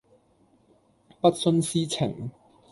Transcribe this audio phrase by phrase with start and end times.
[1.21, 2.31] 不徇私情